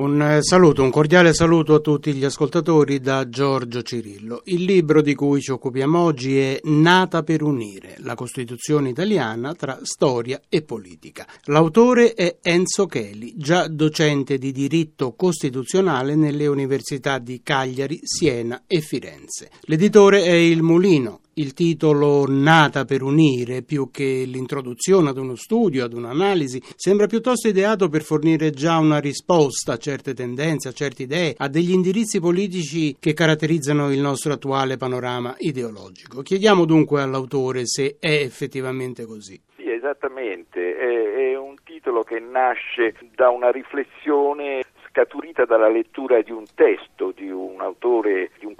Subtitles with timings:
[0.00, 4.40] Un eh, saluto, un cordiale saluto a tutti gli ascoltatori da Giorgio Cirillo.
[4.44, 9.78] Il libro di cui ci occupiamo oggi è Nata per unire, la Costituzione italiana tra
[9.82, 11.26] storia e politica.
[11.44, 18.80] L'autore è Enzo Cheli, già docente di diritto costituzionale nelle università di Cagliari, Siena e
[18.80, 19.50] Firenze.
[19.64, 25.84] L'editore è Il Mulino, il titolo Nata per unire, più che l'introduzione ad uno studio,
[25.84, 31.04] ad un'analisi, sembra piuttosto ideato per fornire già una risposta a certe tendenze, a certe
[31.04, 36.20] idee, a degli indirizzi politici che caratterizzano il nostro attuale panorama ideologico.
[36.20, 39.40] Chiediamo dunque all'autore se è effettivamente così.
[39.56, 46.32] Sì, esattamente, è, è un titolo che nasce da una riflessione scaturita dalla lettura di
[46.32, 48.54] un testo di un autore, di un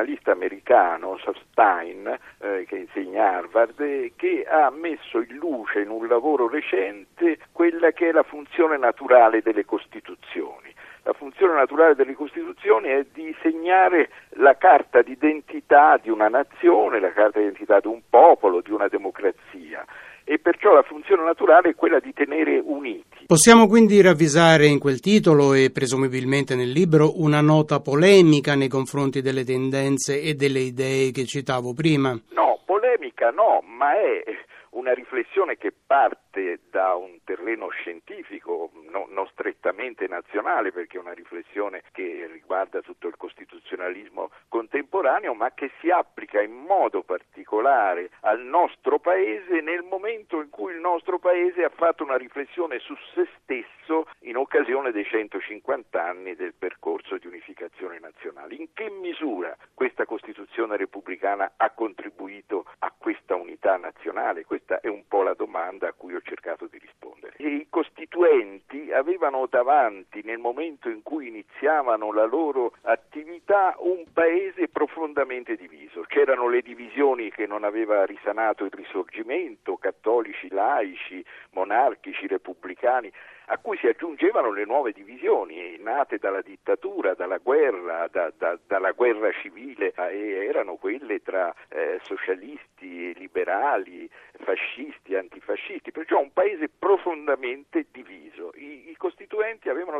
[0.00, 1.18] costituzionalista americano,
[1.50, 6.48] Stein, eh, che insegna a Harvard, eh, che ha messo in luce in un lavoro
[6.48, 10.72] recente quella che è la funzione naturale delle Costituzioni.
[11.02, 17.12] La funzione naturale delle Costituzioni è di segnare la carta d'identità di una nazione, la
[17.12, 19.84] carta d'identità di un popolo, di una democrazia
[20.24, 23.09] e perciò la funzione naturale è quella di tenere uniti.
[23.30, 29.22] Possiamo quindi ravvisare in quel titolo e presumibilmente nel libro una nota polemica nei confronti
[29.22, 32.10] delle tendenze e delle idee che citavo prima?
[32.30, 34.24] No, polemica no, ma è
[34.70, 41.12] una riflessione che parte da un terreno scientifico, no, non strettamente nazionale, perché è una
[41.12, 48.40] riflessione che riguarda tutto il costituzionalismo contemporaneo, ma che si applica in modo particolare al
[48.40, 53.26] nostro Paese nel momento in cui il nostro Paese ha fatto una riflessione su se
[53.40, 58.54] stesso in occasione dei 150 anni del percorso di unificazione nazionale.
[58.54, 64.44] In che misura questa Costituzione repubblicana ha contribuito a questa unità nazionale?
[64.44, 67.36] Questa è un po' la domanda a cui ho cercato di rispondere.
[67.38, 74.68] E I costituenti avevano davanti, nel momento in cui iniziavano la loro attività, un paese
[74.68, 76.02] profondamente diviso.
[76.02, 83.12] C'erano le divisioni che non aveva risanato il risorgimento, cattolici, laici, monarchici, repubblicani
[83.52, 88.92] a cui si aggiungevano le nuove divisioni nate dalla dittatura, dalla guerra, da, da, dalla
[88.92, 94.08] guerra civile e erano quelle tra eh, socialisti, liberali,
[94.44, 98.29] fascisti, antifascisti, perciò un paese profondamente diviso.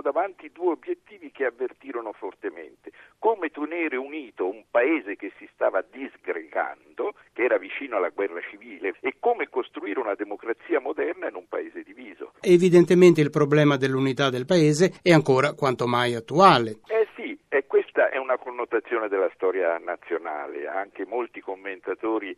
[0.01, 5.83] Avevano davanti due obiettivi che avvertirono fortemente, come tenere unito un paese che si stava
[5.83, 11.47] disgregando, che era vicino alla guerra civile, e come costruire una democrazia moderna in un
[11.49, 12.33] paese diviso.
[12.41, 16.81] Evidentemente il problema dell'unità del paese è ancora quanto mai attuale.
[16.87, 20.67] Eh sì, e questa è una connotazione della storia nazionale.
[20.67, 22.35] Anche molti commentatori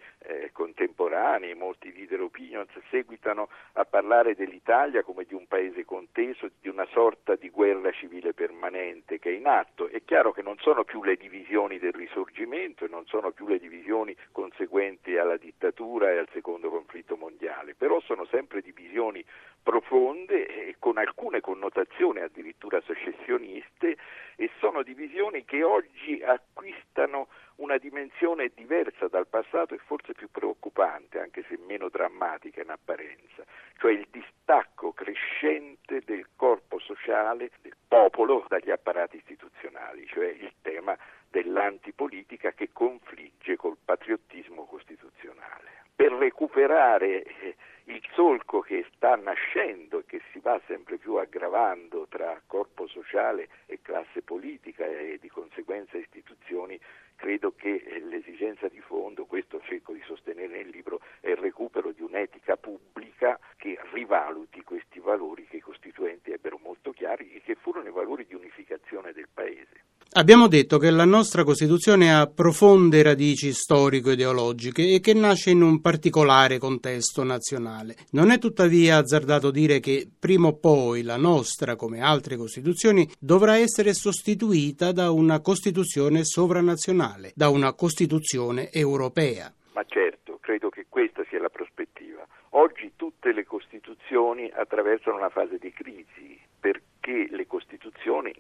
[1.23, 6.87] contemporanei, molti leader opinions seguitano a parlare dell'Italia come di un paese conteso, di una
[6.91, 9.89] sorta di guerra civile permanente che è in atto.
[9.89, 13.59] È chiaro che non sono più le divisioni del risorgimento e non sono più le
[13.59, 19.25] divisioni conseguenti alla dittatura e al secondo conflitto mondiale, però sono sempre divisioni
[19.63, 23.97] profonde e con alcune connotazioni addirittura secessioniste
[24.37, 31.21] e sono divisioni che oggi acquistano una dimensione diversa dal passato e forse più preoccupante,
[31.21, 33.45] anche se meno drammatica in apparenza,
[33.79, 40.97] cioè il distacco crescente del corpo sociale, del popolo dagli apparati istituzionali, cioè il tema
[41.29, 45.71] dell'antipolitica che confligge col patriottismo costituzionale.
[45.95, 52.07] Per recuperare eh, il solco che sta nascendo e che si va sempre più aggravando
[52.09, 56.79] tra corpo sociale e classe politica e di conseguenza istituzioni,
[57.17, 62.03] credo che l'esigenza di fondo, questo cerco di sostenere nel libro, è il recupero di
[62.03, 67.89] un'etica pubblica che rivaluti questi valori che i costituenti ebbero molto chiari e che furono
[67.89, 69.82] i valori di unificazione del Paese.
[70.15, 75.81] Abbiamo detto che la nostra Costituzione ha profonde radici storico-ideologiche e che nasce in un
[75.81, 77.97] particolare contesto nazionale.
[78.11, 83.57] Non è tuttavia azzardato dire che prima o poi la nostra, come altre Costituzioni, dovrà
[83.57, 89.51] essere sostituita da una Costituzione sovranazionale, da una Costituzione europea.
[89.73, 92.27] Ma certo, credo che questa sia la prospettiva.
[92.51, 97.72] Oggi tutte le Costituzioni attraversano una fase di crisi perché le Costituzioni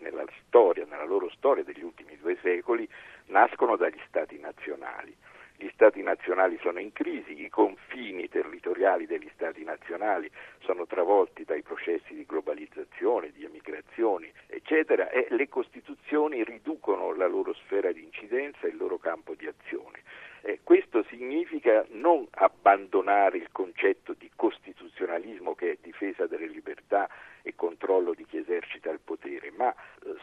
[0.00, 2.88] nella storia, nella loro storia degli ultimi due secoli,
[3.26, 5.14] nascono dagli Stati nazionali.
[5.56, 10.29] Gli Stati nazionali sono in crisi, i confini territoriali degli Stati nazionali
[10.59, 17.55] sono travolti dai processi di globalizzazione, di emigrazioni, eccetera, e le Costituzioni riducono la loro
[17.55, 20.00] sfera di incidenza e il loro campo di azione.
[20.44, 27.08] Eh, questo significa non abbandonare il concetto di costituzionalismo che è difesa delle libertà
[27.43, 30.17] e controllo di chi esercita il potere, ma eh,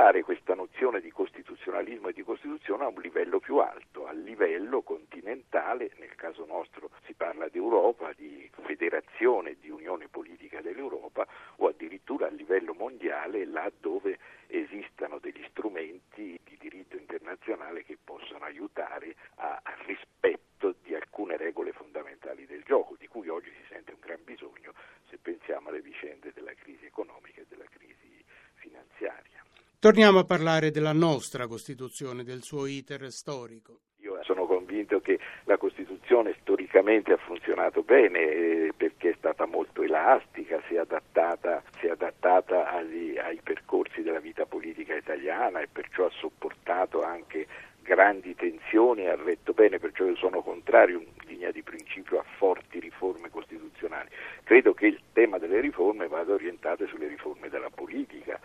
[0.00, 4.80] sollevare questa nozione di costituzionalismo e di Costituzione a un livello più alto, a livello
[4.80, 11.26] continentale, nel caso nostro si parla di Europa, di federazione, di unione politica dell'Europa
[11.56, 18.44] o addirittura a livello mondiale, là dove esistano degli strumenti di diritto internazionale che possono
[18.46, 23.92] aiutare a, al rispetto di alcune regole fondamentali del gioco, di cui oggi si sente
[23.92, 24.72] un gran bisogno
[25.10, 28.24] se pensiamo alle vicende della crisi economica e della crisi
[28.54, 29.40] finanziaria.
[29.80, 33.78] Torniamo a parlare della nostra Costituzione, del suo iter storico.
[34.02, 39.80] Io sono convinto che la Costituzione storicamente ha funzionato bene eh, perché è stata molto
[39.80, 45.68] elastica, si è adattata, si è adattata agli, ai percorsi della vita politica italiana e
[45.72, 47.46] perciò ha sopportato anche
[47.82, 52.78] grandi tensioni ha retto bene, perciò io sono contrario in linea di principio a forti
[52.78, 54.10] riforme costituzionali.
[54.44, 58.38] Credo che il tema delle riforme vada orientato sulle riforme della politica,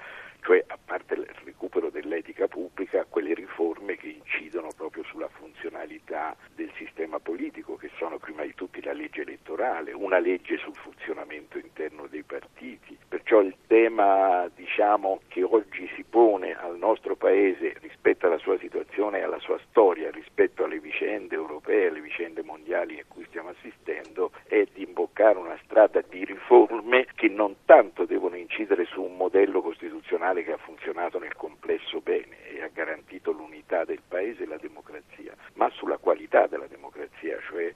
[0.45, 6.71] cioè a parte il recupero dell'etica pubblica, quelle riforme che incidono proprio sulla funzionalità del
[6.77, 9.23] sistema politico, che sono prima di tutti la legge
[9.65, 12.97] elettorale, una legge sul funzionamento interno dei partiti.
[13.07, 19.19] Perciò il tema diciamo, che oggi si pone al nostro Paese rispetto alla sua situazione
[19.19, 24.31] e alla sua storia, rispetto alle vicende europee, alle vicende mondiali a cui stiamo assistendo,
[24.47, 29.61] è di imboccare una strada di riforme che non tanto devono incidere su un modello
[29.61, 34.57] costituzionale che ha funzionato nel complesso bene e ha garantito l'unità del Paese e la
[34.57, 37.73] democrazia, ma sulla qualità della democrazia, cioè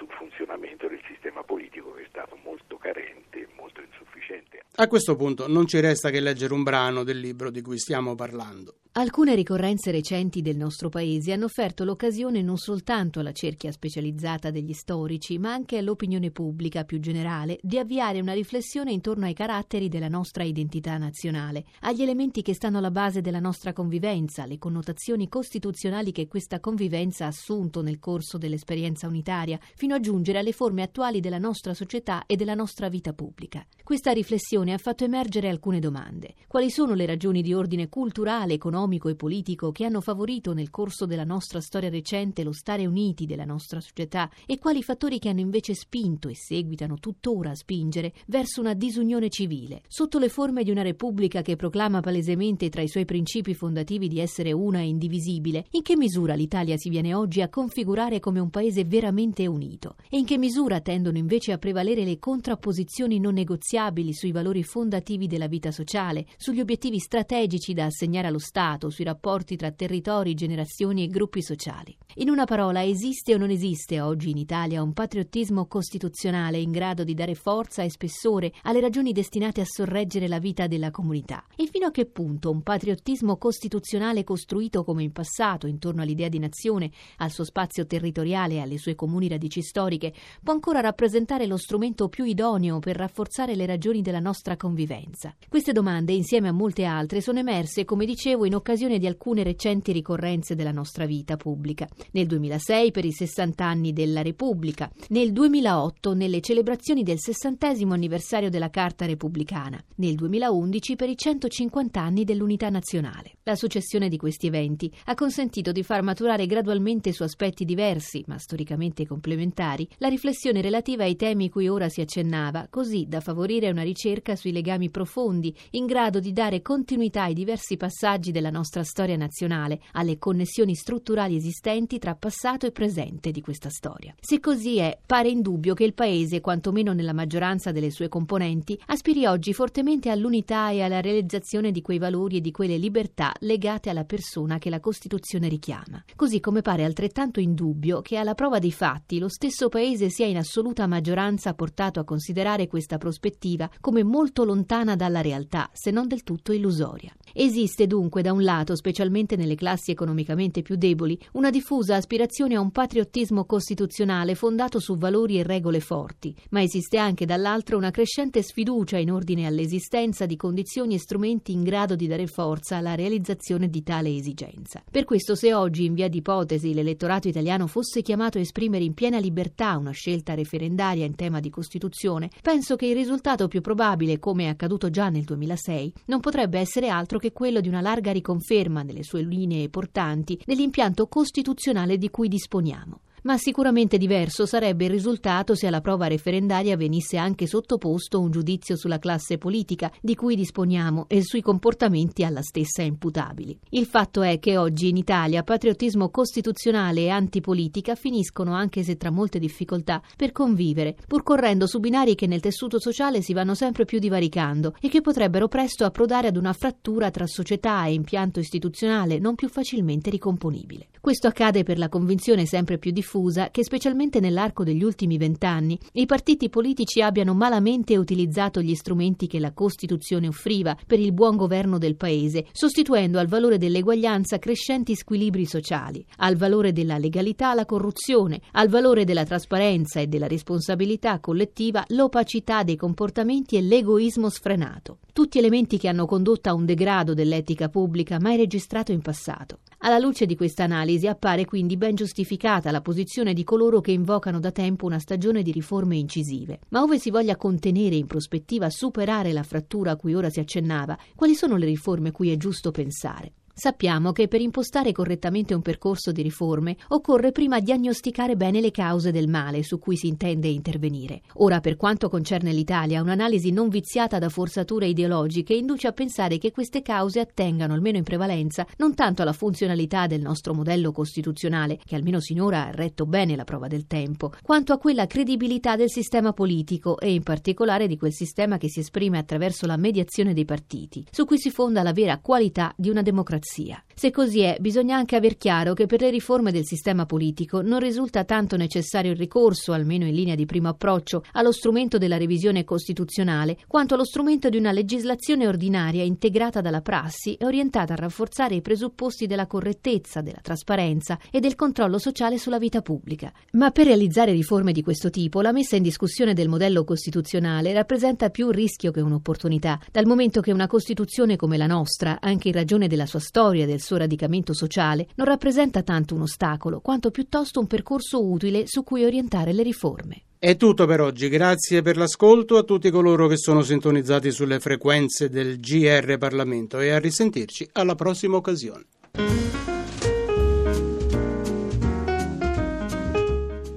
[0.00, 4.64] sul funzionamento del sistema politico che è stato molto carente e molto insufficiente.
[4.76, 8.14] A questo punto non ci resta che leggere un brano del libro di cui stiamo
[8.14, 8.76] parlando.
[9.00, 14.74] Alcune ricorrenze recenti del nostro paese hanno offerto l'occasione non soltanto alla cerchia specializzata degli
[14.74, 20.08] storici, ma anche all'opinione pubblica più generale di avviare una riflessione intorno ai caratteri della
[20.08, 26.12] nostra identità nazionale, agli elementi che stanno alla base della nostra convivenza, le connotazioni costituzionali
[26.12, 31.20] che questa convivenza ha assunto nel corso dell'esperienza unitaria, fino a giungere alle forme attuali
[31.20, 33.66] della nostra società e della nostra vita pubblica.
[33.82, 36.34] Questa riflessione ha fatto emergere alcune domande.
[36.46, 40.70] Quali sono le ragioni di ordine culturale, economico, economico e politico che hanno favorito nel
[40.70, 45.28] corso della nostra storia recente lo stare uniti della nostra società e quali fattori che
[45.28, 50.64] hanno invece spinto e seguitano tuttora a spingere verso una disunione civile, sotto le forme
[50.64, 54.88] di una repubblica che proclama palesemente tra i suoi principi fondativi di essere una e
[54.88, 59.96] indivisibile, in che misura l'Italia si viene oggi a configurare come un paese veramente unito
[60.08, 65.26] e in che misura tendono invece a prevalere le contrapposizioni non negoziabili sui valori fondativi
[65.26, 70.34] della vita sociale, sugli obiettivi strategici da assegnare allo Stato Stato sui rapporti tra territori,
[70.34, 71.96] generazioni e gruppi sociali.
[72.20, 77.02] In una parola, esiste o non esiste oggi in Italia un patriottismo costituzionale in grado
[77.02, 81.42] di dare forza e spessore alle ragioni destinate a sorreggere la vita della comunità?
[81.56, 86.38] E fino a che punto un patriottismo costituzionale costruito come in passato intorno all'idea di
[86.38, 91.56] nazione, al suo spazio territoriale e alle sue comuni radici storiche, può ancora rappresentare lo
[91.56, 95.34] strumento più idoneo per rafforzare le ragioni della nostra convivenza?
[95.48, 99.90] Queste domande, insieme a molte altre, sono emerse, come dicevo, in occasione di alcune recenti
[99.90, 101.88] ricorrenze della nostra vita pubblica.
[102.12, 108.50] Nel 2006 per i 60 anni della Repubblica, nel 2008 nelle celebrazioni del 60 anniversario
[108.50, 113.38] della Carta Repubblicana, nel 2011 per i 150 anni dell'Unità Nazionale.
[113.42, 118.38] La successione di questi eventi ha consentito di far maturare gradualmente su aspetti diversi, ma
[118.38, 123.82] storicamente complementari, la riflessione relativa ai temi cui ora si accennava, così da favorire una
[123.82, 129.16] ricerca sui legami profondi, in grado di dare continuità ai diversi passaggi della nostra storia
[129.16, 134.14] nazionale, alle connessioni strutturali esistenti tra passato e presente di questa storia.
[134.20, 139.26] Se così è, pare indubbio che il Paese, quantomeno nella maggioranza delle sue componenti, aspiri
[139.26, 144.04] oggi fortemente all'unità e alla realizzazione di quei valori e di quelle libertà legate alla
[144.04, 146.02] persona che la Costituzione richiama.
[146.14, 150.36] Così come pare altrettanto indubbio che alla prova dei fatti lo stesso Paese sia in
[150.36, 156.22] assoluta maggioranza portato a considerare questa prospettiva come molto lontana dalla realtà, se non del
[156.22, 157.12] tutto illusoria.
[157.32, 162.56] Esiste dunque da un lato, specialmente nelle classi economicamente più deboli, una diffusa diffusa aspirazione
[162.56, 167.90] a un patriottismo costituzionale fondato su valori e regole forti, ma esiste anche dall'altro una
[167.90, 172.94] crescente sfiducia in ordine all'esistenza di condizioni e strumenti in grado di dare forza alla
[172.94, 174.82] realizzazione di tale esigenza.
[174.90, 179.18] Per questo se oggi in via d'ipotesi l'elettorato italiano fosse chiamato a esprimere in piena
[179.18, 184.44] libertà una scelta referendaria in tema di Costituzione, penso che il risultato più probabile, come
[184.44, 188.82] è accaduto già nel 2006, non potrebbe essere altro che quello di una larga riconferma
[188.82, 195.54] nelle sue linee portanti dell'impianto costituzionale di cui disponiamo ma sicuramente diverso sarebbe il risultato
[195.54, 201.06] se alla prova referendaria venisse anche sottoposto un giudizio sulla classe politica di cui disponiamo
[201.08, 203.58] e sui comportamenti alla stessa imputabili.
[203.70, 209.10] Il fatto è che oggi in Italia patriottismo costituzionale e antipolitica finiscono, anche se tra
[209.10, 213.84] molte difficoltà, per convivere, pur correndo su binari che nel tessuto sociale si vanno sempre
[213.84, 219.18] più divaricando e che potrebbero presto approdare ad una frattura tra società e impianto istituzionale
[219.18, 220.88] non più facilmente ricomponibile.
[221.02, 226.04] Questo accade per la convinzione sempre più diffusa che specialmente nell'arco degli ultimi vent'anni i
[226.04, 231.78] partiti politici abbiano malamente utilizzato gli strumenti che la Costituzione offriva per il buon governo
[231.78, 238.42] del Paese, sostituendo al valore dell'eguaglianza crescenti squilibri sociali, al valore della legalità la corruzione,
[238.52, 244.98] al valore della trasparenza e della responsabilità collettiva l'opacità dei comportamenti e l'egoismo sfrenato.
[245.14, 249.60] Tutti elementi che hanno condotto a un degrado dell'etica pubblica mai registrato in passato.
[249.82, 254.38] Alla luce di questa analisi appare quindi ben giustificata la posizione di coloro che invocano
[254.38, 256.60] da tempo una stagione di riforme incisive.
[256.68, 260.98] Ma ove si voglia contenere in prospettiva superare la frattura a cui ora si accennava,
[261.14, 263.32] quali sono le riforme cui è giusto pensare?
[263.52, 269.10] Sappiamo che per impostare correttamente un percorso di riforme occorre prima diagnosticare bene le cause
[269.12, 271.20] del male su cui si intende intervenire.
[271.34, 276.52] Ora, per quanto concerne l'Italia, un'analisi non viziata da forzature ideologiche induce a pensare che
[276.52, 281.96] queste cause attengano, almeno in prevalenza, non tanto alla funzionalità del nostro modello costituzionale, che
[281.96, 286.32] almeno sinora ha retto bene la prova del tempo, quanto a quella credibilità del sistema
[286.32, 291.04] politico e in particolare di quel sistema che si esprime attraverso la mediazione dei partiti,
[291.10, 293.82] su cui si fonda la vera qualità di una democrazia democrazia.
[294.00, 297.80] Se così è, bisogna anche aver chiaro che per le riforme del sistema politico non
[297.80, 302.64] risulta tanto necessario il ricorso, almeno in linea di primo approccio, allo strumento della revisione
[302.64, 308.54] costituzionale, quanto allo strumento di una legislazione ordinaria integrata dalla prassi e orientata a rafforzare
[308.54, 313.30] i presupposti della correttezza, della trasparenza e del controllo sociale sulla vita pubblica.
[313.52, 318.30] Ma per realizzare riforme di questo tipo, la messa in discussione del modello costituzionale rappresenta
[318.30, 322.54] più un rischio che un'opportunità, dal momento che una Costituzione come la nostra, anche in
[322.54, 327.10] ragione della sua storia e del suo radicamento sociale, non rappresenta tanto un ostacolo, quanto
[327.10, 330.22] piuttosto un percorso utile su cui orientare le riforme.
[330.38, 335.28] È tutto per oggi, grazie per l'ascolto a tutti coloro che sono sintonizzati sulle frequenze
[335.28, 338.84] del GR Parlamento e a risentirci alla prossima occasione.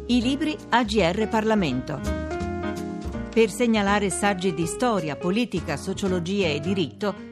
[0.06, 2.00] I libri AGR Parlamento.
[3.34, 7.32] Per segnalare saggi di storia, politica, sociologia e diritto,